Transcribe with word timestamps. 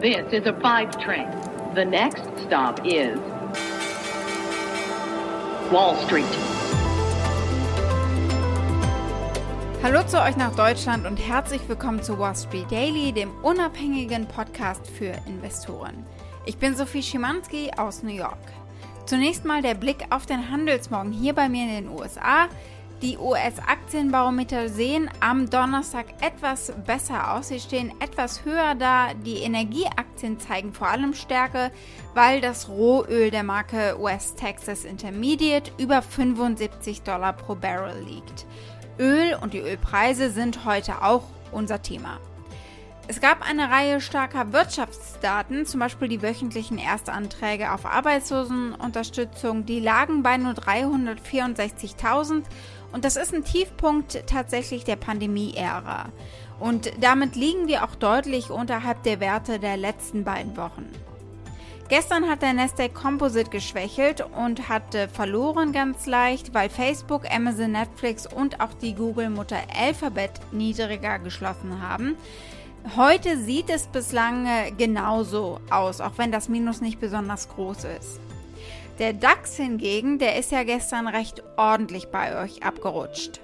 This 0.00 0.32
is 0.32 0.46
a 0.46 0.54
five 0.62 0.98
train. 0.98 1.28
The 1.74 1.84
next 1.84 2.22
stop 2.46 2.80
is 2.86 3.18
Wall 5.70 5.94
Street. 6.06 6.24
Hallo 9.82 10.02
zu 10.06 10.22
euch 10.22 10.38
nach 10.38 10.56
Deutschland 10.56 11.06
und 11.06 11.18
herzlich 11.18 11.60
willkommen 11.68 12.02
zu 12.02 12.18
Wall 12.18 12.34
Street 12.34 12.70
Daily, 12.70 13.12
dem 13.12 13.30
unabhängigen 13.42 14.26
Podcast 14.26 14.86
für 14.86 15.12
Investoren. 15.26 16.06
Ich 16.46 16.56
bin 16.56 16.74
Sophie 16.74 17.02
Schimanski 17.02 17.70
aus 17.76 18.02
New 18.02 18.14
York. 18.14 18.38
Zunächst 19.04 19.44
mal 19.44 19.60
der 19.60 19.74
Blick 19.74 20.06
auf 20.08 20.24
den 20.24 20.50
Handelsmorgen 20.50 21.12
hier 21.12 21.34
bei 21.34 21.50
mir 21.50 21.64
in 21.64 21.84
den 21.84 21.88
USA. 21.90 22.48
Die 23.02 23.16
US-Aktienbarometer 23.16 24.68
sehen 24.68 25.08
am 25.20 25.48
Donnerstag 25.48 26.04
etwas 26.20 26.70
besser 26.86 27.32
aus. 27.32 27.48
Sie 27.48 27.58
stehen 27.58 27.94
etwas 27.98 28.44
höher 28.44 28.74
da. 28.74 29.14
Die 29.14 29.38
Energieaktien 29.38 30.38
zeigen 30.38 30.74
vor 30.74 30.88
allem 30.88 31.14
Stärke, 31.14 31.70
weil 32.12 32.42
das 32.42 32.68
Rohöl 32.68 33.30
der 33.30 33.42
Marke 33.42 33.96
West 33.98 34.38
Texas 34.38 34.84
Intermediate 34.84 35.72
über 35.78 36.02
75 36.02 37.00
Dollar 37.00 37.32
pro 37.32 37.54
Barrel 37.54 38.04
liegt. 38.04 38.44
Öl 38.98 39.34
und 39.40 39.54
die 39.54 39.60
Ölpreise 39.60 40.28
sind 40.28 40.66
heute 40.66 41.02
auch 41.02 41.24
unser 41.52 41.80
Thema. 41.80 42.20
Es 43.10 43.20
gab 43.20 43.42
eine 43.42 43.72
Reihe 43.72 44.00
starker 44.00 44.52
Wirtschaftsdaten, 44.52 45.66
zum 45.66 45.80
Beispiel 45.80 46.06
die 46.06 46.22
wöchentlichen 46.22 46.78
Erstanträge 46.78 47.72
auf 47.72 47.84
Arbeitslosenunterstützung, 47.84 49.66
die 49.66 49.80
lagen 49.80 50.22
bei 50.22 50.36
nur 50.36 50.52
364.000 50.52 52.44
und 52.92 53.04
das 53.04 53.16
ist 53.16 53.34
ein 53.34 53.42
Tiefpunkt 53.42 54.28
tatsächlich 54.28 54.84
der 54.84 54.94
Pandemie-Ära. 54.94 56.10
Und 56.60 56.92
damit 57.00 57.34
liegen 57.34 57.66
wir 57.66 57.82
auch 57.82 57.96
deutlich 57.96 58.50
unterhalb 58.50 59.02
der 59.02 59.18
Werte 59.18 59.58
der 59.58 59.76
letzten 59.76 60.22
beiden 60.22 60.56
Wochen. 60.56 60.88
Gestern 61.88 62.28
hat 62.28 62.42
der 62.42 62.52
Nasdaq 62.52 62.94
Composite 62.94 63.50
geschwächelt 63.50 64.24
und 64.36 64.68
hat 64.68 64.94
verloren 65.12 65.72
ganz 65.72 66.06
leicht, 66.06 66.54
weil 66.54 66.70
Facebook, 66.70 67.28
Amazon, 67.28 67.72
Netflix 67.72 68.28
und 68.32 68.60
auch 68.60 68.72
die 68.74 68.94
Google-Mutter 68.94 69.58
Alphabet 69.76 70.30
niedriger 70.52 71.18
geschlossen 71.18 71.82
haben. 71.82 72.16
Heute 72.96 73.36
sieht 73.36 73.68
es 73.68 73.86
bislang 73.86 74.46
äh, 74.46 74.70
genauso 74.70 75.60
aus, 75.70 76.00
auch 76.00 76.12
wenn 76.16 76.32
das 76.32 76.48
Minus 76.48 76.80
nicht 76.80 76.98
besonders 76.98 77.48
groß 77.48 77.84
ist. 77.84 78.20
Der 78.98 79.12
DAX 79.12 79.56
hingegen, 79.56 80.18
der 80.18 80.36
ist 80.36 80.50
ja 80.50 80.62
gestern 80.62 81.06
recht 81.06 81.42
ordentlich 81.56 82.08
bei 82.08 82.42
euch 82.42 82.62
abgerutscht. 82.62 83.40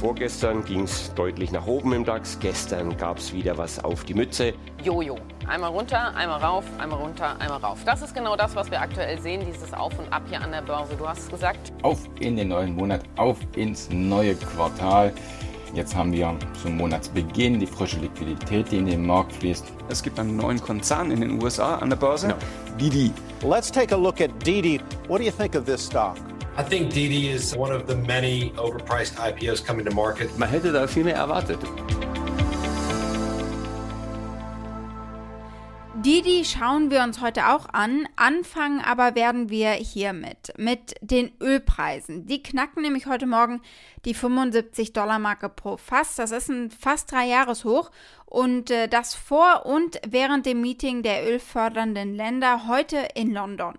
Vorgestern 0.00 0.64
ging 0.64 0.82
es 0.82 1.12
deutlich 1.14 1.50
nach 1.50 1.66
oben 1.66 1.92
im 1.92 2.04
DAX, 2.04 2.38
gestern 2.38 2.96
gab 2.96 3.18
es 3.18 3.32
wieder 3.32 3.58
was 3.58 3.82
auf 3.82 4.04
die 4.04 4.14
Mütze. 4.14 4.54
Jojo. 4.84 5.16
Einmal 5.48 5.70
runter, 5.70 6.14
einmal 6.14 6.40
rauf, 6.40 6.64
einmal 6.78 7.00
runter, 7.00 7.40
einmal 7.40 7.58
rauf. 7.58 7.78
Das 7.84 8.02
ist 8.02 8.14
genau 8.14 8.36
das, 8.36 8.54
was 8.54 8.70
wir 8.70 8.80
aktuell 8.80 9.20
sehen, 9.20 9.44
dieses 9.46 9.72
Auf 9.72 9.98
und 9.98 10.12
Ab 10.12 10.22
hier 10.28 10.40
an 10.40 10.52
der 10.52 10.62
Börse. 10.62 10.94
Du 10.96 11.08
hast 11.08 11.20
es 11.20 11.28
gesagt. 11.28 11.72
Auf 11.82 11.98
in 12.20 12.36
den 12.36 12.48
neuen 12.48 12.74
Monat, 12.74 13.02
auf 13.16 13.38
ins 13.54 13.88
neue 13.90 14.34
Quartal. 14.34 15.12
Jetzt 15.76 15.94
haben 15.94 16.10
wir 16.10 16.34
zum 16.62 16.78
Monatsbeginn 16.78 17.60
die 17.60 17.66
frische 17.66 17.98
Liquidität, 17.98 18.72
die 18.72 18.78
in 18.78 18.86
den 18.86 19.04
Markt 19.06 19.34
fließt. 19.34 19.66
Es 19.90 20.02
gibt 20.02 20.18
einen 20.18 20.34
neuen 20.34 20.58
Konzern 20.58 21.10
in 21.10 21.20
den 21.20 21.42
USA 21.42 21.74
an 21.74 21.90
der 21.90 21.98
Börse. 21.98 22.28
Genau. 22.28 22.38
Didi. 22.80 23.12
Let's 23.42 23.70
take 23.70 23.94
a 23.94 23.98
look 23.98 24.22
at 24.22 24.30
Didi. 24.46 24.80
What 25.06 25.18
do 25.18 25.24
you 25.24 25.30
think 25.30 25.54
of 25.54 25.66
this 25.66 25.84
stock? 25.84 26.16
I 26.56 26.62
think 26.62 26.94
Didi 26.94 27.28
is 27.28 27.54
one 27.54 27.70
of 27.70 27.86
the 27.86 27.94
many 27.94 28.54
overpriced 28.56 29.16
IPOs 29.18 29.62
coming 29.62 29.84
to 29.84 29.94
market. 29.94 30.30
Man 30.38 30.48
hätte 30.48 30.72
da 30.72 30.86
viel 30.86 31.04
mehr 31.04 31.16
erwartet. 31.16 31.58
Didi 36.06 36.44
schauen 36.44 36.92
wir 36.92 37.02
uns 37.02 37.20
heute 37.20 37.48
auch 37.48 37.68
an. 37.72 38.08
Anfangen 38.14 38.80
aber 38.80 39.16
werden 39.16 39.50
wir 39.50 39.70
hiermit, 39.72 40.52
mit 40.56 40.94
den 41.00 41.32
Ölpreisen. 41.40 42.26
Die 42.26 42.44
knacken 42.44 42.82
nämlich 42.82 43.06
heute 43.06 43.26
Morgen 43.26 43.60
die 44.04 44.14
75 44.14 44.92
Dollar 44.92 45.18
Marke 45.18 45.48
pro 45.48 45.76
Fass. 45.76 46.14
Das 46.14 46.30
ist 46.30 46.48
ein 46.48 46.70
fast 46.70 47.10
drei 47.10 47.26
Jahreshoch 47.26 47.90
und 48.24 48.70
äh, 48.70 48.86
das 48.86 49.16
vor 49.16 49.66
und 49.66 50.00
während 50.06 50.46
dem 50.46 50.60
Meeting 50.60 51.02
der 51.02 51.28
ölfördernden 51.28 52.14
Länder 52.14 52.68
heute 52.68 53.08
in 53.16 53.32
London. 53.32 53.74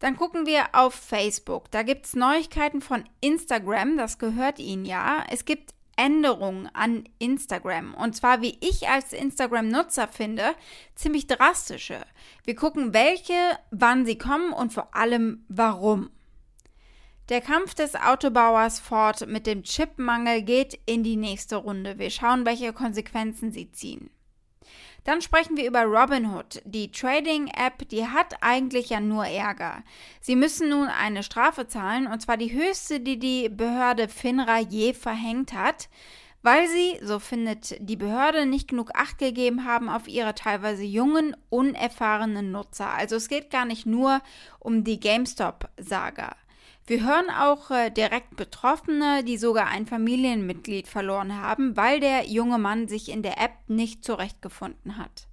Dann 0.00 0.18
gucken 0.18 0.44
wir 0.44 0.66
auf 0.74 0.92
Facebook. 0.92 1.70
Da 1.70 1.84
gibt 1.84 2.04
es 2.04 2.14
Neuigkeiten 2.14 2.82
von 2.82 3.02
Instagram, 3.22 3.96
das 3.96 4.18
gehört 4.18 4.58
Ihnen 4.58 4.84
ja. 4.84 5.24
Es 5.30 5.46
gibt 5.46 5.73
Änderungen 5.96 6.68
an 6.74 7.04
Instagram. 7.18 7.94
Und 7.94 8.16
zwar, 8.16 8.42
wie 8.42 8.58
ich 8.60 8.88
als 8.88 9.12
Instagram-Nutzer 9.12 10.08
finde, 10.08 10.54
ziemlich 10.94 11.26
drastische. 11.26 12.00
Wir 12.44 12.54
gucken, 12.54 12.94
welche, 12.94 13.58
wann 13.70 14.06
sie 14.06 14.18
kommen 14.18 14.52
und 14.52 14.72
vor 14.72 14.94
allem 14.94 15.44
warum. 15.48 16.10
Der 17.30 17.40
Kampf 17.40 17.74
des 17.74 17.94
Autobauers 17.94 18.80
Ford 18.80 19.26
mit 19.26 19.46
dem 19.46 19.62
Chipmangel 19.62 20.42
geht 20.42 20.78
in 20.84 21.02
die 21.02 21.16
nächste 21.16 21.56
Runde. 21.56 21.98
Wir 21.98 22.10
schauen, 22.10 22.44
welche 22.44 22.74
Konsequenzen 22.74 23.50
sie 23.50 23.72
ziehen. 23.72 24.10
Dann 25.04 25.20
sprechen 25.20 25.56
wir 25.56 25.66
über 25.66 25.84
Robinhood. 25.84 26.62
Die 26.64 26.90
Trading-App, 26.90 27.88
die 27.88 28.06
hat 28.06 28.42
eigentlich 28.42 28.90
ja 28.90 29.00
nur 29.00 29.26
Ärger. 29.26 29.82
Sie 30.20 30.36
müssen 30.36 30.68
nun 30.68 30.88
eine 30.88 31.22
Strafe 31.22 31.66
zahlen, 31.66 32.06
und 32.06 32.20
zwar 32.20 32.36
die 32.36 32.52
höchste, 32.52 33.00
die 33.00 33.18
die 33.18 33.48
Behörde 33.48 34.08
FINRA 34.08 34.60
je 34.60 34.94
verhängt 34.94 35.52
hat, 35.52 35.88
weil 36.42 36.68
sie, 36.68 36.98
so 37.02 37.18
findet 37.20 37.76
die 37.80 37.96
Behörde, 37.96 38.44
nicht 38.44 38.68
genug 38.68 38.90
Acht 38.94 39.18
gegeben 39.18 39.64
haben 39.64 39.88
auf 39.88 40.08
ihre 40.08 40.34
teilweise 40.34 40.84
jungen, 40.84 41.34
unerfahrenen 41.48 42.52
Nutzer. 42.52 42.92
Also 42.92 43.16
es 43.16 43.28
geht 43.28 43.50
gar 43.50 43.64
nicht 43.64 43.86
nur 43.86 44.20
um 44.58 44.84
die 44.84 45.00
GameStop-Saga. 45.00 46.36
Wir 46.86 47.02
hören 47.02 47.30
auch 47.30 47.70
äh, 47.70 47.88
direkt 47.88 48.36
Betroffene, 48.36 49.24
die 49.24 49.38
sogar 49.38 49.68
ein 49.68 49.86
Familienmitglied 49.86 50.86
verloren 50.86 51.40
haben, 51.40 51.78
weil 51.78 51.98
der 51.98 52.26
junge 52.26 52.58
Mann 52.58 52.88
sich 52.88 53.08
in 53.08 53.22
der 53.22 53.40
App 53.40 53.52
nicht 53.68 54.04
zurechtgefunden 54.04 54.98
hat. 54.98 55.26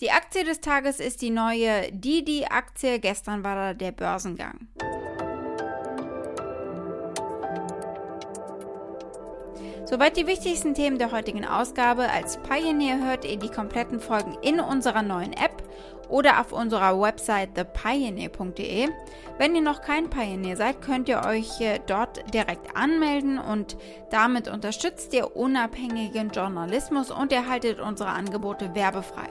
Die 0.00 0.10
Aktie 0.10 0.44
des 0.44 0.60
Tages 0.60 0.98
ist 0.98 1.22
die 1.22 1.30
neue 1.30 1.92
Didi-Aktie. 1.92 2.98
Gestern 2.98 3.44
war 3.44 3.54
da 3.54 3.74
der 3.74 3.92
Börsengang. 3.92 4.68
Soweit 9.88 10.18
die 10.18 10.26
wichtigsten 10.26 10.74
Themen 10.74 10.98
der 10.98 11.12
heutigen 11.12 11.46
Ausgabe. 11.46 12.10
Als 12.10 12.36
Pioneer 12.42 13.02
hört 13.02 13.24
ihr 13.24 13.38
die 13.38 13.48
kompletten 13.48 14.00
Folgen 14.00 14.36
in 14.42 14.60
unserer 14.60 15.00
neuen 15.00 15.32
App 15.32 15.62
oder 16.10 16.40
auf 16.40 16.52
unserer 16.52 17.00
Website 17.00 17.54
thepioneer.de. 17.54 18.90
Wenn 19.38 19.54
ihr 19.54 19.62
noch 19.62 19.80
kein 19.80 20.10
Pioneer 20.10 20.58
seid, 20.58 20.82
könnt 20.82 21.08
ihr 21.08 21.24
euch 21.24 21.58
äh, 21.62 21.80
dort 21.86 22.22
direkt 22.34 22.76
anmelden 22.76 23.38
und 23.38 23.78
damit 24.10 24.48
unterstützt 24.48 25.14
ihr 25.14 25.34
unabhängigen 25.34 26.28
Journalismus 26.32 27.10
und 27.10 27.32
erhaltet 27.32 27.80
unsere 27.80 28.10
Angebote 28.10 28.74
werbefrei. 28.74 29.30